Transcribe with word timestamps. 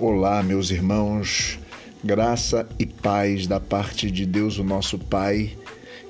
Olá, 0.00 0.44
meus 0.44 0.70
irmãos, 0.70 1.58
graça 2.04 2.68
e 2.78 2.86
paz 2.86 3.48
da 3.48 3.58
parte 3.58 4.08
de 4.08 4.24
Deus, 4.24 4.56
o 4.56 4.62
nosso 4.62 4.96
Pai, 4.96 5.50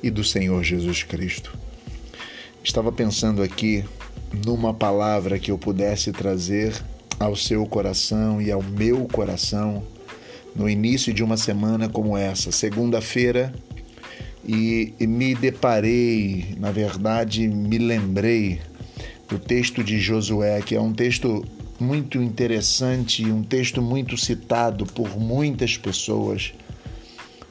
e 0.03 0.11
do 0.11 0.23
Senhor 0.23 0.63
Jesus 0.63 1.05
Cristo. 1.05 1.57
Estava 2.63 2.93
pensando 2.93 3.43
aqui 3.43 3.83
numa 4.45 4.75
palavra 4.75 5.39
que 5.39 5.51
eu 5.51 5.57
pudesse 5.57 6.13
trazer 6.13 6.75
ao 7.19 7.35
seu 7.35 7.65
coração 7.65 8.43
e 8.43 8.53
ao 8.53 8.63
meu 8.63 9.07
coração 9.07 9.83
no 10.55 10.69
início 10.69 11.15
de 11.15 11.25
uma 11.25 11.39
semana 11.39 11.89
como 11.89 12.15
essa, 12.15 12.53
segunda-feira, 12.53 13.55
e, 14.47 14.93
me 15.01 15.35
deparei, 15.35 16.55
na 16.59 16.71
verdade, 16.71 17.49
me 17.49 17.79
lembrei 17.79 18.61
do 19.31 19.39
texto 19.39 19.83
de 19.83 19.99
Josué, 19.99 20.61
que 20.61 20.77
é 20.77 20.81
um 20.81 20.93
texto 20.93 21.43
muito 21.79 22.21
interessante, 22.21 23.25
um 23.25 23.43
texto 23.43 23.81
muito 23.81 24.17
citado 24.17 24.85
por 24.85 25.19
muitas 25.19 25.77
pessoas, 25.77 26.53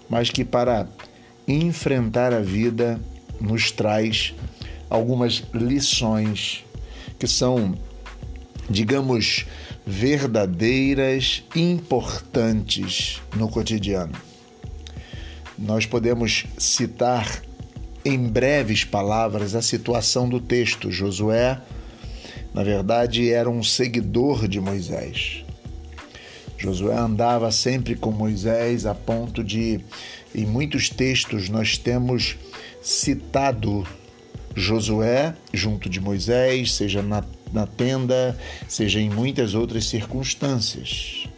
mas 0.10 0.30
que 0.30 0.44
para 0.44 0.88
enfrentar 1.48 2.34
a 2.34 2.42
vida 2.42 3.00
nos 3.40 3.72
traz 3.72 4.34
algumas 4.90 5.44
lições 5.54 6.66
que 7.18 7.28
são, 7.28 7.78
digamos, 8.70 9.46
verdadeiras, 9.86 11.44
importantes 11.56 13.22
no 13.36 13.48
cotidiano. 13.48 14.14
Nós 15.58 15.86
podemos 15.86 16.46
citar 16.58 17.42
em 18.04 18.20
breves 18.28 18.84
palavras 18.84 19.56
a 19.56 19.62
situação 19.62 20.30
do 20.30 20.40
texto. 20.40 20.92
Josué 20.92 21.60
na 22.58 22.64
verdade, 22.64 23.32
era 23.32 23.48
um 23.48 23.62
seguidor 23.62 24.48
de 24.48 24.60
Moisés. 24.60 25.46
Josué 26.58 26.98
andava 26.98 27.52
sempre 27.52 27.94
com 27.94 28.10
Moisés 28.10 28.88
a 28.88 28.96
ponto 28.96 29.44
de, 29.44 29.80
em 30.34 30.44
muitos 30.44 30.90
textos, 30.90 31.50
nós 31.50 31.78
temos 31.78 32.36
citado 32.82 33.86
Josué 34.56 35.36
junto 35.54 35.88
de 35.88 36.02
Moisés, 36.02 36.74
seja 36.74 37.04
na, 37.04 37.24
na 37.54 37.68
tenda, 37.68 38.36
seja 38.68 39.00
em 39.00 39.08
muitas 39.12 39.54
outras 39.54 39.86
circunstâncias. 39.86 41.30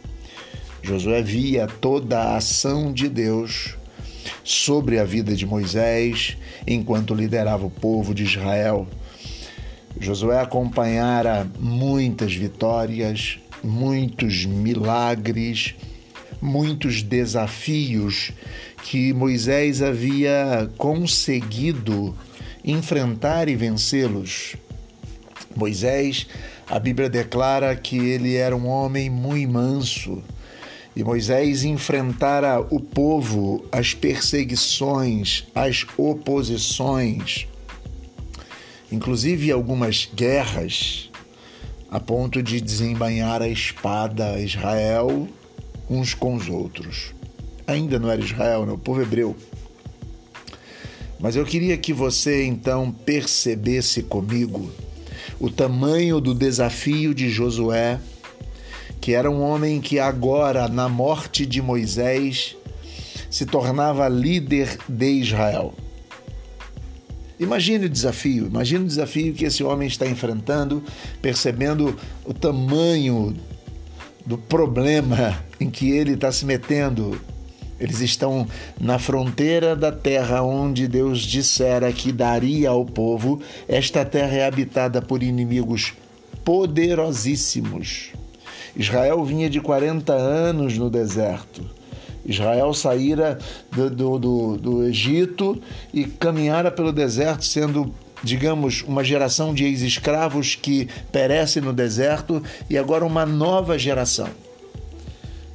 Josué 0.82 1.20
via 1.20 1.66
toda 1.66 2.18
a 2.18 2.36
ação 2.38 2.94
de 2.94 3.10
Deus 3.10 3.76
sobre 4.42 4.98
a 4.98 5.04
vida 5.04 5.36
de 5.36 5.44
Moisés 5.44 6.38
enquanto 6.66 7.14
liderava 7.14 7.66
o 7.66 7.70
povo 7.70 8.14
de 8.14 8.24
Israel 8.24 8.88
Josué 9.98 10.40
acompanhara 10.40 11.46
muitas 11.58 12.34
vitórias, 12.34 13.38
muitos 13.62 14.46
milagres, 14.46 15.74
muitos 16.40 17.02
desafios 17.02 18.32
que 18.84 19.12
Moisés 19.12 19.82
havia 19.82 20.70
conseguido 20.78 22.14
enfrentar 22.64 23.48
e 23.48 23.56
vencê-los. 23.56 24.56
Moisés, 25.54 26.26
a 26.68 26.78
Bíblia 26.78 27.10
declara 27.10 27.74
que 27.74 27.98
ele 27.98 28.36
era 28.36 28.56
um 28.56 28.68
homem 28.68 29.10
muito 29.10 29.52
manso. 29.52 30.22
E 30.94 31.04
Moisés 31.04 31.64
enfrentara 31.64 32.60
o 32.60 32.80
povo, 32.80 33.64
as 33.70 33.92
perseguições, 33.92 35.46
as 35.54 35.84
oposições 35.96 37.49
inclusive 38.90 39.50
algumas 39.50 40.08
guerras, 40.14 41.10
a 41.90 41.98
ponto 41.98 42.42
de 42.42 42.60
desembainhar 42.60 43.42
a 43.42 43.48
espada 43.48 44.38
Israel 44.40 45.28
uns 45.88 46.14
com 46.14 46.34
os 46.34 46.48
outros. 46.48 47.12
Ainda 47.66 47.98
não 47.98 48.10
era 48.10 48.20
Israel, 48.20 48.64
né? 48.64 48.72
o 48.72 48.78
povo 48.78 49.02
hebreu. 49.02 49.36
Mas 51.18 51.36
eu 51.36 51.44
queria 51.44 51.76
que 51.76 51.92
você 51.92 52.44
então 52.44 52.90
percebesse 52.90 54.02
comigo 54.02 54.70
o 55.38 55.50
tamanho 55.50 56.20
do 56.20 56.34
desafio 56.34 57.14
de 57.14 57.28
Josué, 57.28 57.98
que 59.00 59.12
era 59.12 59.30
um 59.30 59.42
homem 59.42 59.80
que 59.80 59.98
agora, 59.98 60.68
na 60.68 60.88
morte 60.88 61.44
de 61.44 61.60
Moisés, 61.60 62.56
se 63.30 63.46
tornava 63.46 64.08
líder 64.08 64.78
de 64.88 65.10
Israel. 65.12 65.74
Imagine 67.40 67.86
o 67.86 67.88
desafio, 67.88 68.48
imagine 68.48 68.84
o 68.84 68.86
desafio 68.86 69.32
que 69.32 69.46
esse 69.46 69.64
homem 69.64 69.88
está 69.88 70.06
enfrentando, 70.06 70.84
percebendo 71.22 71.96
o 72.22 72.34
tamanho 72.34 73.34
do 74.26 74.36
problema 74.36 75.42
em 75.58 75.70
que 75.70 75.90
ele 75.90 76.12
está 76.12 76.30
se 76.30 76.44
metendo. 76.44 77.18
Eles 77.80 78.00
estão 78.00 78.46
na 78.78 78.98
fronteira 78.98 79.74
da 79.74 79.90
terra 79.90 80.42
onde 80.42 80.86
Deus 80.86 81.20
dissera 81.20 81.90
que 81.94 82.12
daria 82.12 82.68
ao 82.68 82.84
povo. 82.84 83.40
Esta 83.66 84.04
terra 84.04 84.36
é 84.36 84.46
habitada 84.46 85.00
por 85.00 85.22
inimigos 85.22 85.94
poderosíssimos. 86.44 88.10
Israel 88.76 89.24
vinha 89.24 89.48
de 89.48 89.62
40 89.62 90.12
anos 90.12 90.76
no 90.76 90.90
deserto 90.90 91.79
Israel 92.30 92.72
saíra 92.72 93.38
do, 93.70 93.90
do, 93.90 94.18
do, 94.18 94.56
do 94.56 94.84
Egito 94.84 95.60
e 95.92 96.04
caminhara 96.04 96.70
pelo 96.70 96.92
deserto, 96.92 97.44
sendo 97.44 97.92
digamos, 98.22 98.82
uma 98.86 99.02
geração 99.02 99.54
de 99.54 99.64
ex-escravos 99.64 100.54
que 100.54 100.88
perece 101.10 101.60
no 101.60 101.72
deserto 101.72 102.42
e 102.68 102.76
agora 102.76 103.04
uma 103.04 103.24
nova 103.24 103.78
geração. 103.78 104.28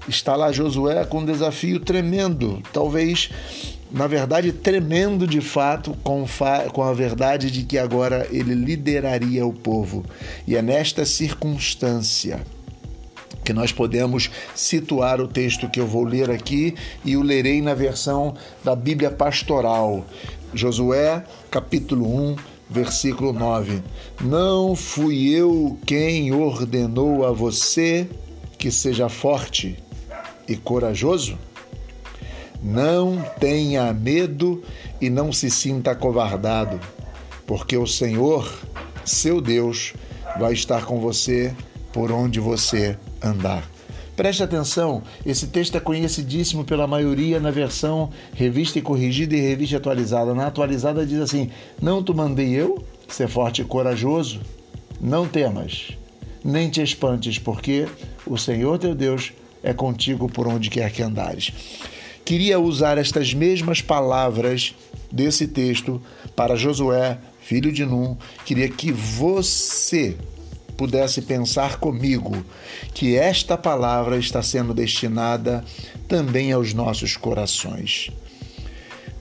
Está 0.07 0.35
lá 0.35 0.51
Josué 0.51 1.05
com 1.05 1.19
um 1.19 1.25
desafio 1.25 1.79
tremendo, 1.79 2.61
talvez, 2.73 3.29
na 3.91 4.07
verdade, 4.07 4.51
tremendo 4.51 5.27
de 5.27 5.41
fato, 5.41 5.95
com, 6.03 6.25
com 6.73 6.83
a 6.83 6.93
verdade 6.93 7.49
de 7.49 7.63
que 7.63 7.77
agora 7.77 8.27
ele 8.31 8.53
lideraria 8.53 9.45
o 9.45 9.53
povo. 9.53 10.03
E 10.47 10.55
é 10.55 10.61
nesta 10.61 11.05
circunstância 11.05 12.41
que 13.45 13.53
nós 13.53 13.71
podemos 13.71 14.31
situar 14.55 15.21
o 15.21 15.27
texto 15.27 15.69
que 15.69 15.79
eu 15.79 15.85
vou 15.85 16.03
ler 16.03 16.31
aqui 16.31 16.73
e 17.05 17.15
o 17.15 17.21
lerei 17.21 17.61
na 17.61 17.75
versão 17.75 18.35
da 18.63 18.75
Bíblia 18.75 19.11
Pastoral. 19.11 20.03
Josué, 20.51 21.23
capítulo 21.51 22.31
1, 22.31 22.35
versículo 22.67 23.31
9. 23.31 23.83
Não 24.21 24.75
fui 24.75 25.29
eu 25.29 25.77
quem 25.85 26.33
ordenou 26.33 27.25
a 27.25 27.31
você 27.31 28.07
que 28.57 28.71
seja 28.71 29.07
forte 29.07 29.77
e 30.47 30.55
corajoso? 30.55 31.37
Não 32.63 33.23
tenha 33.39 33.93
medo 33.93 34.63
e 34.99 35.07
não 35.07 35.31
se 35.31 35.51
sinta 35.51 35.91
acovardado, 35.91 36.79
porque 37.45 37.77
o 37.77 37.85
Senhor, 37.85 38.51
seu 39.05 39.39
Deus, 39.39 39.93
vai 40.39 40.53
estar 40.53 40.85
com 40.85 40.99
você 40.99 41.53
por 41.93 42.11
onde 42.11 42.39
você 42.39 42.97
andar. 43.21 43.69
Preste 44.15 44.41
atenção, 44.41 45.03
esse 45.25 45.47
texto 45.47 45.75
é 45.75 45.79
conhecidíssimo 45.79 46.63
pela 46.63 46.87
maioria 46.87 47.37
na 47.37 47.51
versão 47.51 48.09
revista 48.33 48.79
e 48.79 48.81
corrigida 48.81 49.35
e 49.35 49.41
revista 49.41 49.75
atualizada. 49.75 50.33
Na 50.33 50.47
atualizada 50.47 51.05
diz 51.05 51.19
assim: 51.19 51.49
Não 51.81 52.01
te 52.01 52.13
mandei 52.13 52.53
eu 52.53 52.81
ser 53.09 53.27
forte 53.27 53.61
e 53.61 53.65
corajoso? 53.65 54.39
Não 55.01 55.27
temas, 55.27 55.89
nem 56.43 56.69
te 56.69 56.81
espantes, 56.81 57.37
porque 57.37 57.87
o 58.25 58.37
Senhor 58.37 58.79
teu 58.79 58.95
Deus 58.95 59.33
é 59.61 59.73
contigo 59.73 60.29
por 60.29 60.47
onde 60.47 60.69
quer 60.69 60.89
que 60.91 61.03
andares. 61.03 61.51
Queria 62.23 62.59
usar 62.59 62.97
estas 62.97 63.33
mesmas 63.33 63.81
palavras 63.81 64.73
desse 65.11 65.47
texto 65.47 66.01
para 66.35 66.55
Josué, 66.55 67.17
filho 67.41 67.71
de 67.71 67.85
Num. 67.85 68.15
Queria 68.45 68.69
que 68.69 68.91
você 68.91 70.17
pudesse 70.77 71.21
pensar 71.21 71.77
comigo 71.77 72.35
que 72.93 73.15
esta 73.15 73.57
palavra 73.57 74.17
está 74.17 74.41
sendo 74.41 74.73
destinada 74.73 75.63
também 76.07 76.51
aos 76.51 76.73
nossos 76.73 77.15
corações. 77.17 78.11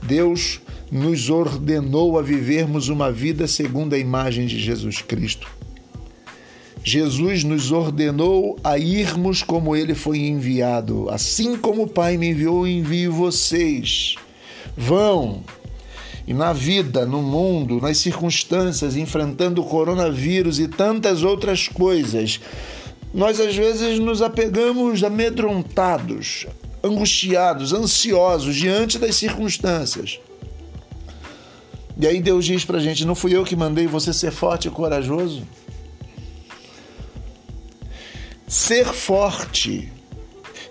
Deus 0.02 0.60
nos 0.90 1.30
ordenou 1.30 2.18
a 2.18 2.22
vivermos 2.22 2.88
uma 2.88 3.10
vida 3.10 3.46
segundo 3.46 3.94
a 3.94 3.98
imagem 3.98 4.46
de 4.46 4.58
Jesus 4.58 5.00
Cristo. 5.00 5.48
Jesus 6.84 7.42
nos 7.42 7.72
ordenou 7.72 8.58
a 8.62 8.78
irmos 8.78 9.42
como 9.42 9.74
ele 9.74 9.94
foi 9.94 10.18
enviado. 10.18 11.08
Assim 11.08 11.56
como 11.56 11.84
o 11.84 11.88
Pai 11.88 12.18
me 12.18 12.28
enviou, 12.28 12.68
envio 12.68 13.10
vocês. 13.10 14.16
Vão, 14.76 15.42
e 16.26 16.32
na 16.32 16.52
vida, 16.52 17.04
no 17.04 17.22
mundo, 17.22 17.80
nas 17.80 17.98
circunstâncias, 17.98 18.96
enfrentando 18.96 19.60
o 19.60 19.64
coronavírus 19.64 20.58
e 20.58 20.66
tantas 20.66 21.22
outras 21.22 21.68
coisas, 21.68 22.40
nós 23.12 23.38
às 23.38 23.54
vezes 23.54 23.98
nos 23.98 24.22
apegamos 24.22 25.04
amedrontados, 25.04 26.46
angustiados, 26.82 27.72
ansiosos 27.72 28.56
diante 28.56 28.98
das 28.98 29.16
circunstâncias. 29.16 30.18
E 32.00 32.06
aí 32.06 32.20
Deus 32.20 32.44
diz 32.44 32.64
pra 32.64 32.78
gente: 32.78 33.04
não 33.04 33.14
fui 33.14 33.36
eu 33.36 33.44
que 33.44 33.54
mandei 33.54 33.86
você 33.86 34.12
ser 34.12 34.32
forte 34.32 34.68
e 34.68 34.70
corajoso? 34.70 35.42
Ser 38.48 38.86
forte 38.86 39.92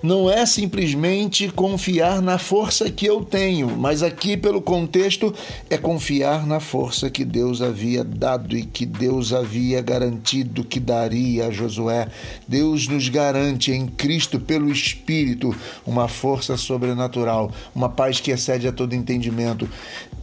não 0.03 0.29
é 0.29 0.45
simplesmente 0.45 1.47
confiar 1.47 2.21
na 2.21 2.38
força 2.38 2.91
que 2.91 3.05
eu 3.05 3.23
tenho, 3.23 3.69
mas 3.77 4.03
aqui, 4.03 4.35
pelo 4.35 4.61
contexto, 4.61 5.33
é 5.69 5.77
confiar 5.77 6.45
na 6.45 6.59
força 6.59 7.09
que 7.09 7.23
Deus 7.23 7.61
havia 7.61 8.03
dado 8.03 8.57
e 8.57 8.63
que 8.65 8.85
Deus 8.85 9.31
havia 9.31 9.81
garantido 9.81 10.65
que 10.65 10.77
daria 10.77 11.47
a 11.47 11.51
Josué. 11.51 12.09
Deus 12.45 12.89
nos 12.89 13.07
garante 13.07 13.71
em 13.71 13.88
Cristo, 13.88 14.41
pelo 14.41 14.69
Espírito, 14.69 15.55
uma 15.88 16.09
força 16.09 16.57
sobrenatural, 16.57 17.50
uma 17.73 17.88
paz 17.88 18.19
que 18.19 18.31
excede 18.31 18.67
a 18.67 18.73
todo 18.73 18.94
entendimento. 18.94 19.69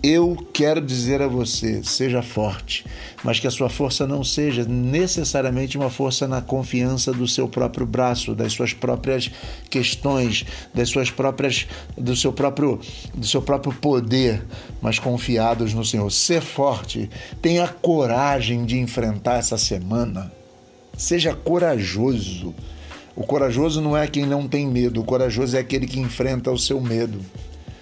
Eu 0.02 0.34
quero 0.54 0.80
dizer 0.80 1.20
a 1.20 1.28
você: 1.28 1.82
seja 1.84 2.22
forte, 2.22 2.86
mas 3.22 3.38
que 3.38 3.46
a 3.46 3.50
sua 3.50 3.68
força 3.68 4.06
não 4.06 4.24
seja 4.24 4.64
necessariamente 4.64 5.76
uma 5.76 5.90
força 5.90 6.26
na 6.26 6.40
confiança 6.40 7.12
do 7.12 7.28
seu 7.28 7.46
próprio 7.46 7.86
braço, 7.86 8.34
das 8.34 8.54
suas 8.54 8.72
próprias 8.72 9.30
questões, 9.70 10.44
das 10.74 10.88
suas 10.88 11.10
próprias, 11.10 11.66
do 11.96 12.16
seu 12.16 12.32
próprio, 12.32 12.80
do 13.14 13.26
seu 13.26 13.40
próprio 13.40 13.72
poder, 13.72 14.42
mas 14.82 14.98
confiados 14.98 15.72
no 15.72 15.84
Senhor. 15.84 16.10
Ser 16.10 16.42
forte, 16.42 17.08
tenha 17.40 17.68
coragem 17.68 18.64
de 18.64 18.78
enfrentar 18.78 19.36
essa 19.38 19.56
semana. 19.56 20.32
Seja 20.96 21.34
corajoso. 21.34 22.54
O 23.16 23.24
corajoso 23.24 23.80
não 23.80 23.96
é 23.96 24.06
quem 24.06 24.26
não 24.26 24.48
tem 24.48 24.66
medo, 24.66 25.00
o 25.00 25.04
corajoso 25.04 25.56
é 25.56 25.60
aquele 25.60 25.86
que 25.86 26.00
enfrenta 26.00 26.50
o 26.50 26.58
seu 26.58 26.80
medo. 26.80 27.20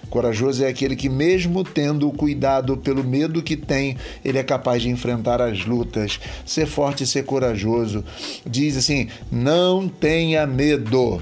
Corajoso 0.09 0.63
é 0.63 0.67
aquele 0.67 0.95
que, 0.95 1.07
mesmo 1.07 1.63
tendo 1.63 2.07
o 2.07 2.11
cuidado 2.11 2.75
pelo 2.77 3.03
medo 3.03 3.43
que 3.43 3.55
tem, 3.55 3.95
ele 4.25 4.39
é 4.39 4.43
capaz 4.43 4.81
de 4.81 4.89
enfrentar 4.89 5.39
as 5.39 5.65
lutas. 5.65 6.19
Ser 6.45 6.65
forte 6.65 7.03
e 7.03 7.07
ser 7.07 7.25
corajoso. 7.25 8.03
Diz 8.45 8.75
assim: 8.75 9.07
não 9.31 9.87
tenha 9.87 10.47
medo. 10.47 11.21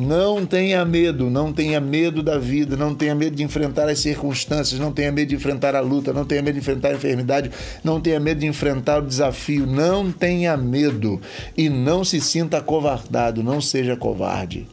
Não 0.00 0.46
tenha 0.46 0.84
medo, 0.84 1.28
não 1.28 1.52
tenha 1.52 1.80
medo 1.80 2.22
da 2.22 2.38
vida, 2.38 2.76
não 2.76 2.94
tenha 2.94 3.16
medo 3.16 3.34
de 3.34 3.42
enfrentar 3.42 3.88
as 3.88 3.98
circunstâncias, 3.98 4.78
não 4.78 4.92
tenha 4.92 5.10
medo 5.10 5.30
de 5.30 5.34
enfrentar 5.34 5.74
a 5.74 5.80
luta, 5.80 6.12
não 6.12 6.24
tenha 6.24 6.40
medo 6.40 6.54
de 6.54 6.60
enfrentar 6.60 6.90
a 6.90 6.94
enfermidade, 6.94 7.50
não 7.82 8.00
tenha 8.00 8.20
medo 8.20 8.38
de 8.38 8.46
enfrentar 8.46 9.02
o 9.02 9.06
desafio, 9.06 9.66
não 9.66 10.12
tenha 10.12 10.56
medo 10.56 11.20
e 11.56 11.68
não 11.68 12.04
se 12.04 12.20
sinta 12.20 12.58
acovardado, 12.58 13.42
não 13.42 13.60
seja 13.60 13.96
covarde. 13.96 14.68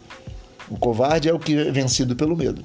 O 0.70 0.78
covarde 0.78 1.28
é 1.28 1.34
o 1.34 1.40
que 1.40 1.58
é 1.58 1.72
vencido 1.72 2.16
pelo 2.16 2.38
medo. 2.38 2.64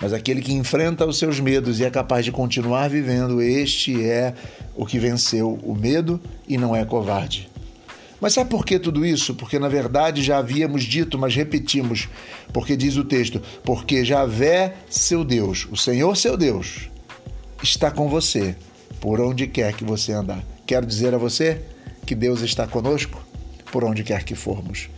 Mas 0.00 0.14
aquele 0.14 0.40
que 0.40 0.54
enfrenta 0.54 1.04
os 1.04 1.18
seus 1.18 1.38
medos 1.38 1.80
e 1.80 1.84
é 1.84 1.90
capaz 1.90 2.24
de 2.24 2.32
continuar 2.32 2.88
vivendo, 2.88 3.42
este 3.42 4.02
é 4.02 4.32
o 4.74 4.86
que 4.86 4.98
venceu 4.98 5.58
o 5.62 5.74
medo 5.74 6.18
e 6.48 6.56
não 6.56 6.74
é 6.74 6.82
covarde. 6.82 7.50
Mas 8.20 8.34
sabe 8.34 8.50
por 8.50 8.64
que 8.64 8.78
tudo 8.78 9.04
isso? 9.04 9.34
Porque 9.34 9.58
na 9.58 9.68
verdade 9.68 10.22
já 10.22 10.38
havíamos 10.38 10.84
dito, 10.84 11.18
mas 11.18 11.34
repetimos, 11.34 12.08
porque 12.52 12.76
diz 12.76 12.96
o 12.96 13.04
texto: 13.04 13.40
porque 13.64 14.04
Javé, 14.04 14.74
seu 14.88 15.24
Deus, 15.24 15.66
o 15.70 15.76
Senhor 15.76 16.16
seu 16.16 16.36
Deus, 16.36 16.90
está 17.62 17.90
com 17.90 18.08
você 18.08 18.54
por 19.00 19.20
onde 19.20 19.46
quer 19.46 19.72
que 19.72 19.84
você 19.84 20.12
andar. 20.12 20.44
Quero 20.66 20.84
dizer 20.86 21.14
a 21.14 21.18
você 21.18 21.62
que 22.06 22.14
Deus 22.14 22.42
está 22.42 22.66
conosco 22.66 23.24
por 23.72 23.84
onde 23.84 24.02
quer 24.02 24.24
que 24.24 24.34
formos. 24.34 24.90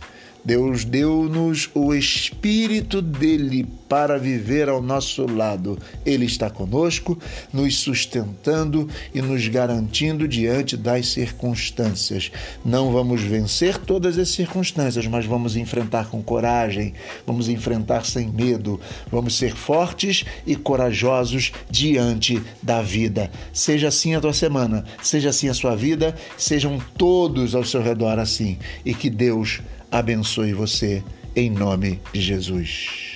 Deus 0.45 0.83
deu-nos 0.83 1.69
o 1.73 1.93
Espírito 1.93 3.01
dele 3.01 3.65
para 3.87 4.17
viver 4.17 4.67
ao 4.67 4.81
nosso 4.81 5.25
lado. 5.25 5.77
Ele 6.05 6.25
está 6.25 6.49
conosco, 6.49 7.17
nos 7.53 7.77
sustentando 7.77 8.89
e 9.13 9.21
nos 9.21 9.47
garantindo 9.47 10.27
diante 10.27 10.75
das 10.75 11.07
circunstâncias. 11.09 12.31
Não 12.65 12.91
vamos 12.91 13.21
vencer 13.21 13.77
todas 13.77 14.17
as 14.17 14.29
circunstâncias, 14.29 15.07
mas 15.07 15.25
vamos 15.25 15.55
enfrentar 15.55 16.09
com 16.09 16.21
coragem, 16.21 16.93
vamos 17.25 17.47
enfrentar 17.47 18.03
sem 18.03 18.27
medo, 18.27 18.81
vamos 19.09 19.35
ser 19.35 19.55
fortes 19.55 20.25
e 20.45 20.55
corajosos 20.55 21.53
diante 21.69 22.41
da 22.61 22.81
vida. 22.81 23.31
Seja 23.53 23.87
assim 23.87 24.15
a 24.15 24.19
tua 24.19 24.33
semana, 24.33 24.83
seja 25.01 25.29
assim 25.29 25.47
a 25.47 25.53
sua 25.53 25.75
vida, 25.75 26.15
sejam 26.37 26.79
todos 26.97 27.55
ao 27.55 27.63
seu 27.63 27.81
redor 27.81 28.19
assim 28.19 28.57
e 28.83 28.93
que 28.93 29.09
Deus 29.09 29.61
abençoe 29.93 30.53
você 30.53 31.03
em 31.35 31.51
nome 31.51 32.01
de 32.11 32.19
Jesus. 32.19 33.12